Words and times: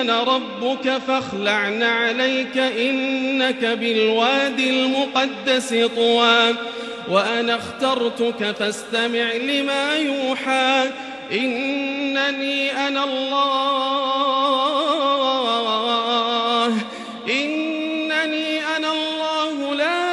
أنا 0.00 0.22
ربك 0.22 0.98
فاخلعن 1.08 1.82
عليك 1.82 2.58
إنك 2.58 3.64
بالوادي 3.64 4.70
المقدس 4.70 5.74
طوى. 5.96 6.54
وأنا 7.08 7.56
اخترتك 7.56 8.56
فاستمع 8.58 9.32
لما 9.32 9.96
يوحى. 9.96 10.90
إنني 11.32 12.88
أنا 12.88 13.04
الله. 13.04 13.50
إنني 17.30 18.60
أنا 18.76 18.92
الله. 18.92 19.74
لا 19.74 20.10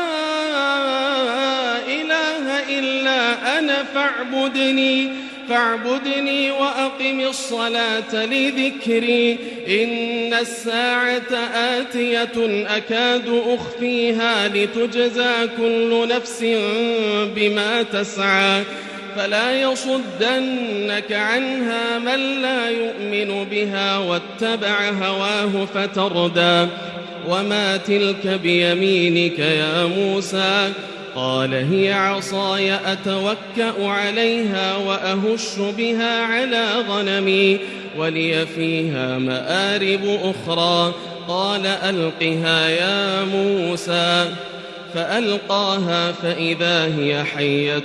إله 1.87 2.79
إلا 2.79 3.59
أنا 3.59 3.83
فاعبدني. 3.83 5.26
فاعبدني 5.49 6.51
وأقم 6.51 7.19
الصلاة 7.19 8.25
لذكري. 8.25 9.37
إن 9.67 10.33
الساعة 10.33 11.33
آتية 11.53 12.65
أكاد 12.77 13.41
أخفيها 13.47 14.47
لتجزى 14.47 15.33
كل 15.57 16.07
نفس 16.07 16.43
بما 17.35 17.83
تسعى. 17.83 18.63
فلا 19.15 19.61
يصدنك 19.61 21.11
عنها 21.11 21.99
من 21.99 22.41
لا 22.41 22.69
يؤمن 22.69 23.43
بها 23.51 23.97
واتبع 23.97 24.89
هواه 24.89 25.65
فتردى. 25.73 26.67
وما 27.27 27.77
تلك 27.77 28.27
بيمينك 28.43 29.39
يا 29.39 29.85
موسى 29.85 30.71
قال 31.15 31.53
هي 31.53 31.93
عصاي 31.93 32.73
أتوكأ 32.73 33.87
عليها 33.87 34.75
وأهش 34.75 35.59
بها 35.77 36.21
على 36.21 36.65
غنمي 36.89 37.59
ولي 37.97 38.45
فيها 38.45 39.17
مآرب 39.17 40.19
أخرى 40.23 40.93
قال 41.27 41.65
ألقها 41.65 42.69
يا 42.69 43.23
موسى 43.23 44.31
فألقاها 44.93 46.11
فإذا 46.11 46.85
هي 46.85 47.23
حية 47.23 47.79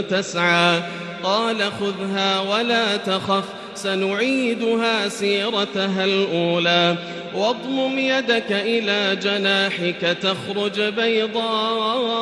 تسعى 0.00 0.82
قال 1.22 1.56
خذها 1.80 2.40
ولا 2.40 2.96
تخف 2.96 3.44
سنعيدها 3.76 5.08
سيرتها 5.08 6.04
الأولى. 6.04 6.96
واضمم 7.34 7.98
يدك 7.98 8.52
إلى 8.52 9.16
جناحك 9.22 10.16
تخرج 10.22 10.80
بيضاء 10.80 12.16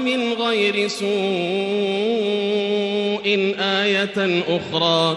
من 0.00 0.32
غير 0.32 0.88
سوء 0.88 1.10
آية 3.60 4.42
أخرى. 4.48 5.16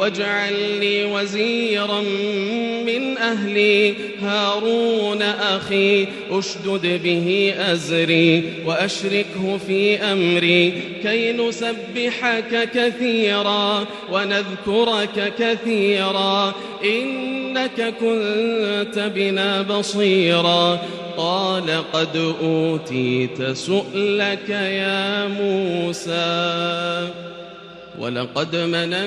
واجعل 0.00 0.80
لي 0.80 1.04
وزيرا 1.04 2.00
من 2.86 3.18
أهلي 3.18 3.94
هارون 4.22 5.22
أخي 5.22 6.06
أشدد 6.30 7.02
به 7.02 7.54
أزري 7.58 8.52
وأشركه 8.66 9.58
في 9.66 9.98
أمري. 9.98 10.82
كي 11.02 11.32
نسبحك 11.32 12.70
كثيرا 12.74 13.86
ونذكرك 14.12 15.32
كثيرا 15.38 16.54
إنك 16.84 17.94
كنت 18.00 19.10
بنا 19.14 19.62
بصيرا. 19.62 20.80
قال 21.16 21.92
قد 21.92 22.34
أوتيت 22.42 23.42
سؤلك 23.42 24.48
يا 24.48 25.28
موسى 25.28 27.08
ولقد 27.98 28.56
مننا 28.56 29.06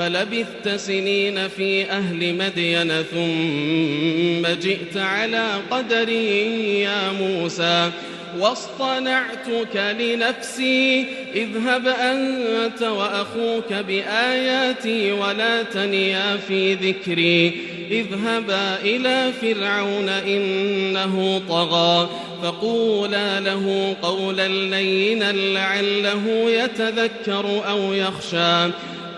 فلبثت 0.00 0.68
سنين 0.76 1.48
في 1.48 1.90
أهل 1.90 2.34
مدين 2.34 2.88
ثم 2.88 4.60
جئت 4.60 4.96
على 4.96 5.46
قدري 5.70 6.80
يا 6.80 7.12
موسى 7.12 7.90
واصطنعتك 8.38 9.94
لنفسي 10.00 11.06
اذهب 11.34 11.86
أنت 11.86 12.82
وأخوك 12.82 13.72
بآياتي 13.72 15.12
ولا 15.12 15.62
تنيا 15.62 16.36
في 16.36 16.74
ذكري 16.74 17.60
اذهبا 17.90 18.76
إلى 18.82 19.32
فرعون 19.40 20.08
إنه 20.08 21.42
طغى 21.48 22.10
فقولا 22.42 23.40
له 23.40 23.96
قولا 24.02 24.48
لينا 24.48 25.32
لعله 25.32 26.26
يتذكر 26.50 27.62
أو 27.68 27.92
يخشى. 27.92 28.70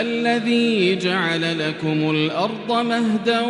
الذي 0.00 0.96
جعل 0.96 1.58
لكم 1.58 2.10
الأرض 2.10 2.72
مهدا 2.72 3.40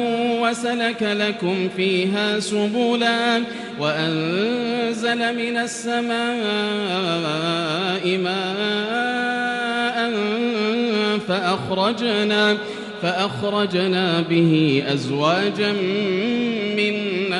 وسلك 0.40 1.02
لكم 1.02 1.68
فيها 1.76 2.40
سبلا 2.40 3.42
وأنزل 3.80 5.18
من 5.36 5.56
السماء 5.56 6.12
ماء 8.18 10.12
فأخرجنا 11.28 12.56
فأخرجنا 13.02 14.20
به 14.20 14.82
أزواجا 14.86 15.72
من 15.72 16.61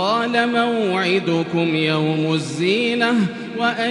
قال 0.00 0.48
موعدكم 0.48 1.76
يوم 1.76 2.34
الزينة 2.34 3.14
وأن 3.58 3.90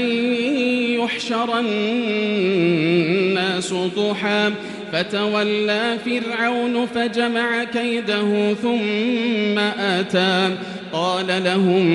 يحشر 1.00 1.60
الناس 1.60 3.74
ضحى. 3.74 4.52
فتولى 4.92 5.98
فرعون 6.06 6.86
فجمع 6.86 7.64
كيده 7.64 8.54
ثم 8.54 9.60
آتى. 9.80 10.56
قال 10.94 11.44
لهم 11.44 11.86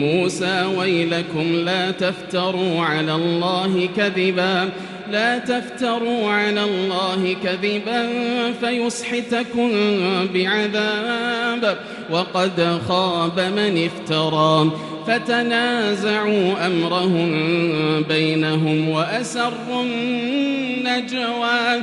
موسى 0.00 0.64
ويلكم 0.78 1.54
لا 1.54 1.90
تفتروا 1.90 2.80
على 2.80 3.14
الله 3.14 3.88
كذبا. 3.96 4.70
لا 5.14 5.38
تفتروا 5.38 6.30
على 6.30 6.64
الله 6.64 7.36
كذبا 7.44 8.08
فيسحتكم 8.60 9.70
بعذاب. 10.34 11.78
وقد 12.10 12.80
خاب 12.88 13.40
من 13.40 13.84
افترى. 13.84 14.70
فتنازعوا 15.06 16.66
أمرهم 16.66 17.30
بينهم 18.02 18.88
وأسروا 18.88 19.82
النجوى. 19.82 21.82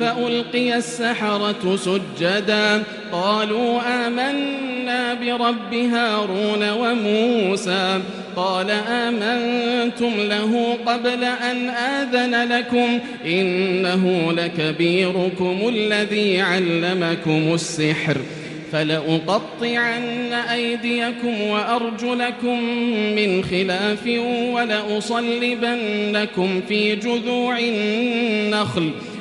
فألقي 0.00 0.76
السحرة 0.76 1.76
سجدا. 1.76 2.82
قالوا 3.12 3.80
آمنا 4.06 5.14
برب 5.14 5.74
هارون 5.74 6.70
وموسى. 6.70 8.00
قال 8.36 8.70
آمنتم 8.70 10.12
له 10.18 10.78
قبل 10.86 11.24
أن 11.24 11.68
آذن 11.68 12.52
لكم. 12.52 12.98
إنه 13.26 14.32
لكبيركم 14.32 15.68
الذي 15.68 16.40
علمكم 16.40 17.54
السحر. 17.54 18.16
فلأقطعن 18.72 20.32
أيديكم 20.32 21.40
وأرجلكم 21.40 22.62
من 23.16 23.44
خلاف 23.44 24.06
ولأصلبنكم 24.52 26.60
في 26.68 26.96
جذوع 26.96 27.58
النخل. 27.58 28.90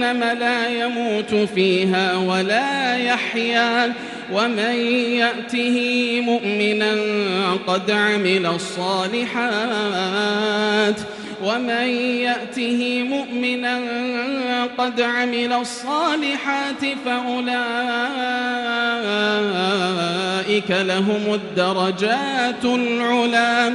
لا 0.00 0.68
يموت 0.68 1.34
فيها 1.34 2.16
ولا 2.16 2.96
يحيا 2.96 3.92
ومن 4.32 4.74
يأته 5.12 5.76
مؤمنا 6.20 6.94
قد 7.66 7.90
عمل 7.90 8.46
الصالحات 8.46 9.40
ومن 11.44 11.88
يأته 12.20 13.02
مؤمنا 13.02 13.80
قد 14.78 15.00
عمل 15.00 15.52
الصالحات 15.52 16.84
فأولئك 17.04 17.50
لهم 20.70 21.34
الدرجات 21.34 22.64
العلا 22.64 23.74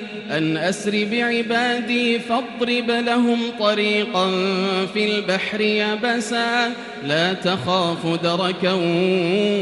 أن 0.37 0.57
أسر 0.57 1.07
بعبادي 1.11 2.19
فاضرب 2.19 2.91
لهم 2.91 3.39
طريقا 3.59 4.31
في 4.93 5.05
البحر 5.05 5.61
يبسا 5.61 6.71
لا 7.07 7.33
تخاف 7.33 8.23
دركا 8.23 8.73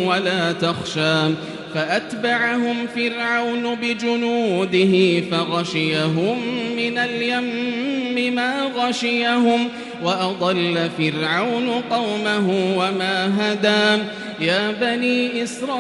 ولا 0.06 0.52
تخشى. 0.52 1.34
فأتبعهم 1.74 2.88
فرعون 2.96 3.76
بجنوده 3.76 5.22
فغشيهم 5.32 6.38
من 6.76 6.98
اليم 6.98 8.36
ما 8.36 8.72
غشيهم. 8.76 9.68
وأضل 10.04 10.90
فرعون 10.98 11.70
قومه 11.92 12.76
وما 12.78 13.32
هدى. 13.40 14.04
يا 14.42 14.72
بني 14.82 15.44
إسرائيل 15.44 15.78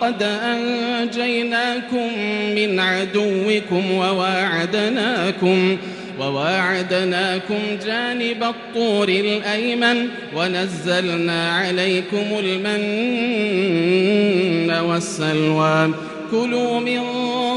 قد 0.00 0.22
أنجيناكم 0.22 2.08
من 2.54 2.80
عدوكم 2.80 3.90
وواعدناكم 3.92 5.76
وواعدناكم 6.20 7.58
جانب 7.86 8.42
الطور 8.42 9.08
الأيمن 9.08 10.08
ونزلنا 10.36 11.50
عليكم 11.50 12.26
المن 12.38 12.84
والسلوى. 14.70 15.90
كلوا 16.34 16.80
من 16.80 17.00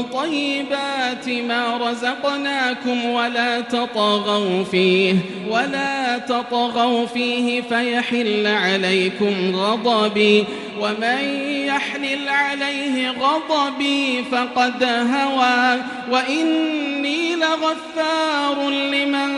طيبات 0.02 1.28
ما 1.28 1.76
رزقناكم 1.76 3.04
ولا 3.04 3.60
تطغوا 3.60 4.64
فيه 4.64 5.14
ولا 5.50 6.18
تطغوا 6.18 7.06
فيه 7.06 7.62
فيحل 7.62 8.46
عليكم 8.46 9.56
غضبي 9.56 10.44
ومن 10.80 11.18
يحلل 11.66 12.28
عليه 12.28 13.10
غضبي 13.10 14.24
فقد 14.32 14.84
هوى 14.84 15.80
وإني 16.10 17.36
لغفار 17.36 18.70
لمن 18.70 19.34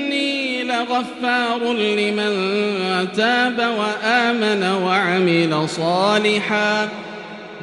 لغفار 0.83 1.73
لمن 1.73 2.33
تاب 3.15 3.59
وآمن 3.59 4.63
وعمل 4.83 5.69
صالحا 5.69 6.89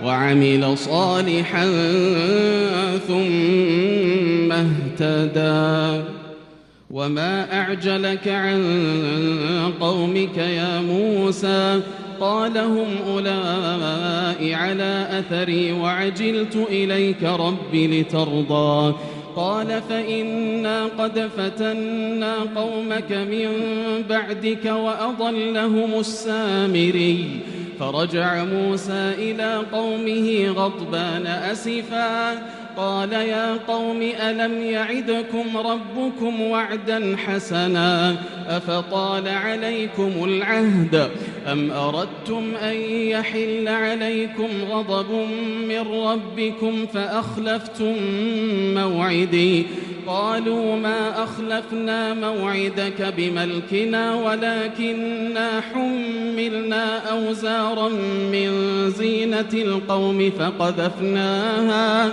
وعمل 0.04 0.78
صالحا 0.78 1.64
ثم 3.08 4.52
اهتدى. 4.52 6.04
وما 6.90 7.60
أعجلك 7.60 8.28
عن 8.28 8.62
قومك 9.80 10.36
يا 10.36 10.80
موسى؟ 10.80 11.80
قال 12.20 12.58
هم 12.58 12.86
أولئك 13.08 14.54
على 14.54 15.08
أثري 15.10 15.72
وعجلت 15.72 16.56
إليك 16.70 17.22
رب 17.22 17.74
لترضى. 17.74 18.94
قال 19.36 19.82
فإنا 19.88 20.84
قد 20.98 21.30
فتنا 21.36 22.34
قومك 22.56 23.12
من 23.12 23.48
بعدك 24.08 24.64
وأضلهم 24.64 26.00
السامري. 26.00 27.40
فرجع 27.80 28.44
موسى 28.44 29.14
إلى 29.18 29.62
قومه 29.72 30.48
غضبان 30.48 31.26
أسفا. 31.26 32.32
قال 32.80 33.12
يا 33.12 33.58
قوم 33.68 34.02
ألم 34.02 34.62
يعدكم 34.62 35.56
ربكم 35.56 36.40
وعدا 36.40 37.16
حسنا 37.26 38.16
أفطال 38.48 39.28
عليكم 39.28 40.12
العهد 40.24 41.10
أم 41.52 41.70
أردتم 41.70 42.54
أن 42.62 42.74
يحل 42.90 43.68
عليكم 43.68 44.48
غضب 44.70 45.10
من 45.68 45.78
ربكم 45.78 46.86
فأخلفتم 46.86 47.94
موعدي 48.74 49.66
قالوا 50.06 50.76
ما 50.76 51.24
أخلفنا 51.24 52.14
موعدك 52.14 53.14
بملكنا 53.16 54.14
ولكننا 54.14 55.60
حملنا 55.60 56.98
أوزارا 56.98 57.88
من 58.32 58.50
زينة 58.90 59.50
القوم 59.54 60.30
فقذفناها 60.38 62.12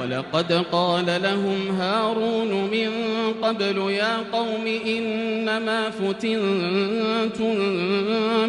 ولقد 0.00 0.52
قال 0.52 1.06
لهم 1.06 1.80
هارون 1.80 2.48
من 2.50 2.90
قبل 3.42 3.78
يا 3.90 4.16
قوم 4.32 4.66
إنما 4.86 5.90
فتنتم 5.90 7.54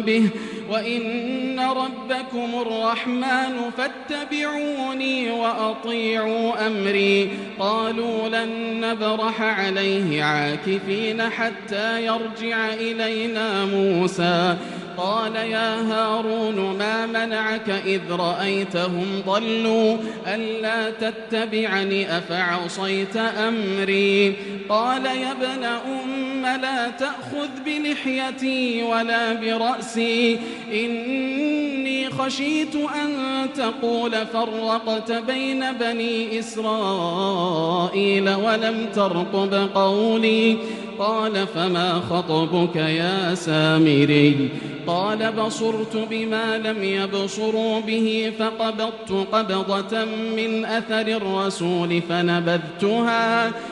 به 0.02 0.28
وإن 0.72 1.60
ربكم 1.60 2.50
الرحمن 2.60 3.70
فاتبعوني 3.76 5.30
وأطيعوا 5.30 6.66
أمري 6.66 7.30
قالوا 7.58 8.28
لن 8.28 8.80
نبرح 8.80 9.42
عليه 9.42 10.22
عاكفين 10.22 11.22
حتى 11.22 12.06
يرجع 12.06 12.72
إلينا 12.74 13.64
موسى 13.64 14.56
قال 14.96 15.36
يا 15.36 15.80
هارون 15.80 16.78
ما 16.78 17.06
منعك 17.06 17.70
إذ 17.70 18.00
رأيتهم 18.10 19.22
ضلوا 19.26 19.96
ألا 20.26 20.90
تتبعني 20.90 22.18
أفعصيت 22.18 23.16
أمري 23.16 24.36
قال 24.68 25.06
يا 25.06 25.32
ابن 25.32 25.64
أم 25.64 26.31
لا 26.56 26.90
تأخذ 26.90 27.48
بلحيتي 27.66 28.82
ولا 28.82 29.32
برأسي؟ 29.32 30.38
إني 30.72 32.10
خشيت 32.10 32.76
أن 32.76 33.10
تقول 33.56 34.26
فرقت 34.26 35.12
بين 35.12 35.72
بني 35.72 36.38
إسرائيل 36.38 38.30
ولم 38.30 38.86
ترقب 38.94 39.68
قولي. 39.74 40.56
قال 40.98 41.46
فما 41.46 42.00
خطبك 42.10 42.76
يا 42.76 43.34
سامري؟ 43.34 44.48
قال 44.86 45.32
بصرت 45.32 45.96
بما 46.10 46.58
لم 46.58 46.84
يبصروا 46.84 47.80
به 47.80 48.32
فقبضت 48.38 49.26
قبضة 49.32 50.04
من 50.36 50.64
أثر 50.64 51.06
الرسول 51.08 52.02
فنبذتها. 52.08 53.52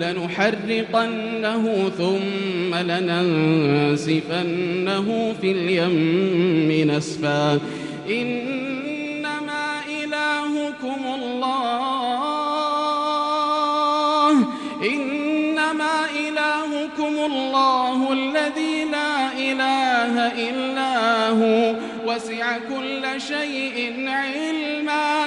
لنحرقنه 0.00 1.90
ثم 1.98 2.74
لننسفنه 2.74 4.06
في 5.40 5.52
اليم 5.52 6.90
نسفا. 6.90 7.60
إنما 8.10 9.80
إلهكم 10.02 11.00
الله. 11.22 11.80
إنما 14.84 15.96
إلهكم 16.28 17.14
الله 17.32 18.12
الذي 18.12 18.84
لا 18.84 19.32
إله 19.32 20.14
إلا 20.48 21.28
هو. 21.28 21.74
وسع 22.06 22.58
كل 22.58 23.20
شيء 23.20 24.04
علما. 24.08 25.26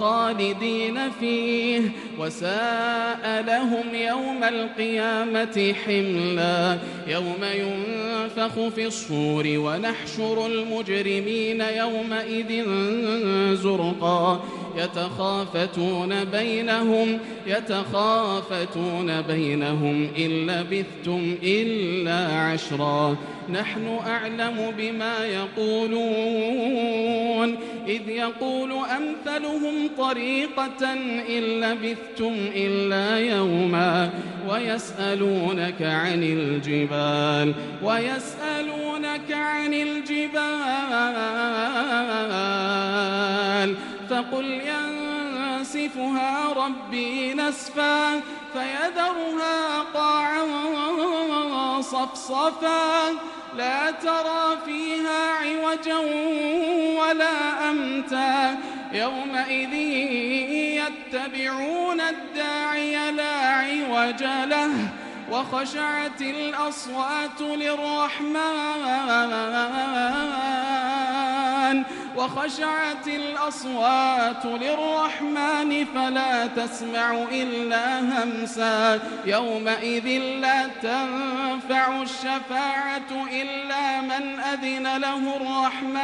خالدين 0.00 1.10
فيه 1.20 1.80
وساء 2.18 3.44
لهم 3.46 3.94
يوم 3.94 4.44
القيامة 4.44 5.74
حملا. 5.86 6.78
يوم 7.06 7.42
ينفخ 7.54 8.68
في 8.74 8.86
الصور 8.86 9.44
ونحشر 9.46 10.46
المجرمين 10.46 11.60
يومئذ 11.60 12.64
زرقا. 13.54 14.44
يتخافتون 14.76 16.24
بينهم 16.24 17.18
يتخافتون 17.46 19.22
بينهم 19.22 20.08
إن 20.18 20.46
لبثتم 20.46 21.36
إلا 21.42 22.26
عشرا. 22.26 23.16
نحن 23.52 23.98
أعلم 24.06 24.74
بما 24.78 25.24
يقولون 25.24 26.36
إذ 27.88 28.08
يقول 28.08 28.72
أمثلهم 28.72 29.85
طريقة 29.98 30.92
إن 31.28 31.42
لبثتم 31.60 32.34
إلا 32.54 33.18
يوما 33.18 34.10
ويسألونك 34.48 35.82
عن 35.82 36.22
الجبال 36.22 37.54
ويسألونك 37.82 39.32
عن 39.32 39.74
الجبال 39.74 40.36
فقل 44.10 44.44
ينسفها 44.44 46.52
ربي 46.52 47.34
نسفا 47.34 48.20
فيذرها 48.52 49.80
قاعا 49.94 50.46
صفصفا 51.80 53.10
لا 53.56 53.90
ترى 53.90 54.56
فيها 54.64 55.32
عوجا 55.32 55.98
ولا 57.00 57.70
أمتا 57.70 58.56
يومئذ 58.92 59.74
يتبعون 60.82 62.00
الداعي 62.00 63.12
لا 63.12 63.38
عوج 63.48 64.22
له 64.22 64.70
وخشعت 65.30 66.20
الأصوات 66.20 67.40
للرحمن 67.40 68.76
وخشعت 72.16 73.08
الأصوات 73.08 74.44
للرحمن 74.44 75.84
فلا 75.94 76.46
تسمع 76.46 77.24
إلا 77.32 78.00
همسا. 78.00 79.00
يومئذ 79.24 80.06
لا 80.40 80.66
تنفع 80.82 82.02
الشفاعة 82.02 83.26
إلا 83.32 84.00
من 84.00 84.40
أذن 84.40 84.96
له 84.96 85.36
الرحمن. 85.36 85.96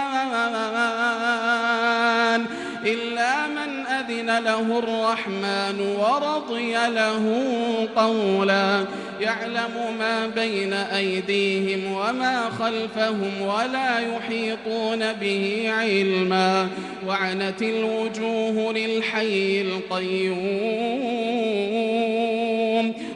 إلا 2.87 3.47
من 3.47 3.87
أذن 3.87 4.39
له 4.45 4.79
الرحمن 4.79 5.81
ورضي 5.81 6.73
له 6.73 7.49
قولا. 7.97 8.85
يعلم 9.21 9.97
ما 9.99 10.27
بين 10.27 10.73
أيديهم 10.73 11.93
وما 11.93 12.51
خلفهم 12.51 13.43
ولا 13.43 13.99
يحيطون 13.99 15.13
به 15.13 15.65
علما. 15.69 16.69
وعنت 17.07 17.63
الوجوه 17.63 18.73
للحي 18.73 19.61
القيوم. 19.61 20.53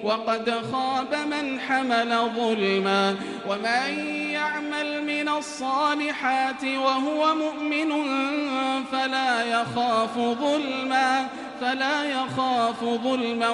وقد 0.03 0.51
خاب 0.73 1.15
من 1.31 1.61
حمل 1.61 2.17
ظلما. 2.37 3.17
ومن 3.49 4.26
الصالحات 5.38 6.64
وهو 6.64 7.35
مؤمن 7.35 7.92
فلا 8.92 9.44
يخاف 9.44 10.18
ظلما 10.18 11.27
فلا 11.61 12.05
يخاف 12.05 12.85
ظلما 12.85 13.51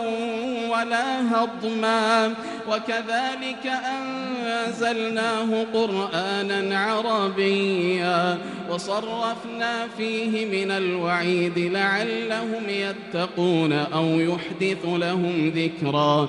ولا 0.68 1.32
هضما. 1.32 2.34
وكذلك 2.68 3.66
أنزلناه 3.66 5.66
قرآنا 5.74 6.78
عربيا 6.78 8.38
وصرفنا 8.70 9.88
فيه 9.96 10.46
من 10.46 10.70
الوعيد 10.70 11.58
لعلهم 11.58 12.62
يتقون 12.68 13.72
أو 13.72 14.04
يحدث 14.04 14.84
لهم 14.84 15.52
ذكرا. 15.56 16.28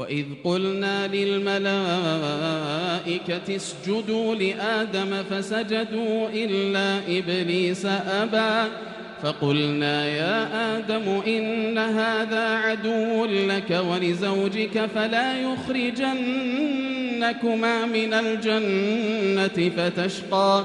وإذ 0.00 0.24
قلنا 0.44 1.06
للملائكة 1.06 1.56
اسجدوا 3.56 4.34
لآدم 4.34 5.22
فسجدوا 5.30 6.28
إلا 6.34 6.98
إبليس 7.18 7.86
أبى 7.86 8.70
فقلنا 9.22 10.06
يا 10.06 10.48
آدم 10.78 11.20
إن 11.26 11.78
هذا 11.78 12.48
عدو 12.48 13.24
لك 13.24 13.82
ولزوجك 13.90 14.86
فلا 14.94 15.40
يخرجنكما 15.40 16.26
من 17.86 18.14
الجنة 18.14 19.70
فتشقى 19.76 20.64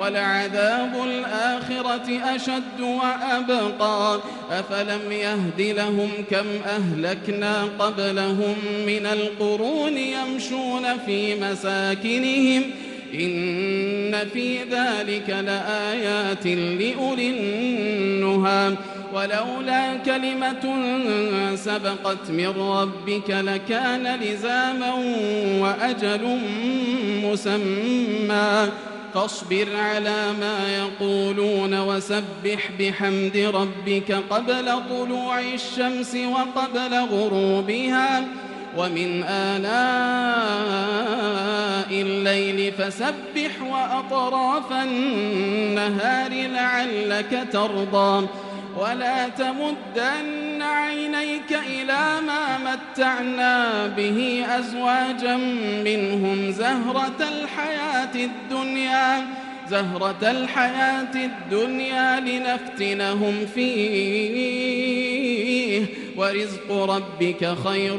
ولعذاب 0.00 1.04
الآخرة 1.04 2.34
أشد 2.34 2.80
وأبقى. 2.80 4.20
أفلم 4.50 5.12
يهد 5.12 5.60
لهم 5.60 6.10
كم 6.30 6.46
أهلكنا 6.66 7.64
قبلهم 7.78 8.54
من 8.86 9.06
القرون 9.06 9.98
يمشون 9.98 10.98
في 11.06 11.40
مساكنهم. 11.40 12.62
إن 13.14 14.28
في 14.32 14.58
ذلك 14.58 15.30
لآيات 15.30 16.46
لأولي 16.46 17.30
النهى. 17.30 18.74
ولولا 19.14 19.96
كلمة 19.96 20.76
سبقت 21.54 22.30
من 22.30 22.48
ربك 22.58 23.30
لكان 23.30 24.20
لزاما 24.20 24.94
وأجل 25.60 26.38
مسمى. 27.24 28.68
فاصبر 29.14 29.76
على 29.76 30.32
ما 30.40 30.76
يقولون 30.76 31.80
وسبح 31.80 32.70
بحمد 32.80 33.50
ربك 33.54 34.12
قبل 34.30 34.82
طلوع 34.88 35.40
الشمس 35.40 36.14
وقبل 36.14 36.94
غروبها 36.94 38.24
ومن 38.76 39.24
آلاء 39.28 40.32
الليل 41.90 42.72
فسبح 42.72 43.62
وأطراف 43.62 44.72
النهار 44.72 46.30
لعلك 46.30 47.48
ترضى 47.52 48.26
ولا 48.78 49.28
تمدن 49.28 50.51
عينيك 50.72 51.52
إلى 51.52 52.20
ما 52.26 52.58
متعنا 52.58 53.86
به 53.86 54.44
أزواجا 54.58 55.36
منهم 55.84 56.50
زهرة 56.50 57.20
الحياة 57.20 58.14
الدنيا 58.14 59.26
زهرة 59.70 60.30
الحياة 60.30 61.14
الدنيا 61.14 62.20
لنفتنهم 62.20 63.46
فيه. 63.54 64.92
ورزق 66.16 66.72
ربك 66.72 67.54
خير 67.64 67.98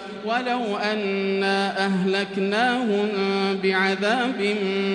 ولو 0.25 0.77
أنا 0.77 1.85
أهلكناهم 1.85 3.09
بعذاب 3.63 4.41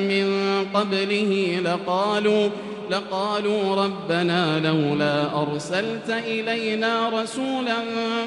من 0.09 0.27
قبله 0.75 1.61
لقالوا 1.65 2.49
لقالوا 2.91 3.85
ربنا 3.85 4.61
لولا 4.61 5.43
أرسلت 5.43 6.11
إلينا 6.11 7.09
رسولا 7.09 7.77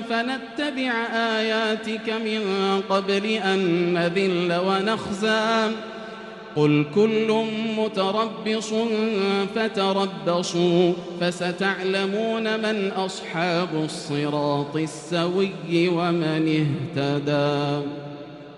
فنتبع 0.09 0.91
آياتك 1.13 2.09
من 2.09 2.41
قبل 2.89 3.25
أن 3.25 3.93
نذل 3.93 4.59
ونخزى. 4.67 5.71
قل 6.55 6.85
كل 6.95 7.43
متربص 7.77 8.73
فتربصوا 9.55 10.93
فستعلمون 11.21 12.59
من 12.59 12.91
أصحاب 12.91 13.69
الصراط 13.83 14.75
السوي 14.75 15.89
ومن 15.89 16.65
اهتدى 16.97 17.85